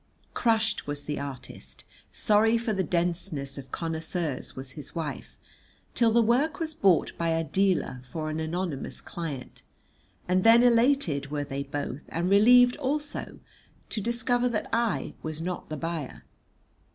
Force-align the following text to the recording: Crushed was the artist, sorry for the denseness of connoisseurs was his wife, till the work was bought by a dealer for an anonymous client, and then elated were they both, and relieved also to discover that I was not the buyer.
Crushed 0.33 0.87
was 0.87 1.03
the 1.03 1.19
artist, 1.19 1.83
sorry 2.11 2.57
for 2.57 2.73
the 2.73 2.81
denseness 2.83 3.59
of 3.59 3.71
connoisseurs 3.71 4.55
was 4.55 4.71
his 4.71 4.95
wife, 4.95 5.37
till 5.93 6.11
the 6.11 6.23
work 6.23 6.59
was 6.59 6.73
bought 6.73 7.11
by 7.19 7.29
a 7.29 7.43
dealer 7.43 8.01
for 8.03 8.31
an 8.31 8.39
anonymous 8.39 8.99
client, 8.99 9.61
and 10.27 10.43
then 10.43 10.63
elated 10.63 11.29
were 11.29 11.43
they 11.43 11.61
both, 11.61 12.05
and 12.09 12.31
relieved 12.31 12.77
also 12.77 13.37
to 13.89 14.01
discover 14.01 14.49
that 14.49 14.67
I 14.73 15.13
was 15.21 15.39
not 15.39 15.69
the 15.69 15.77
buyer. 15.77 16.23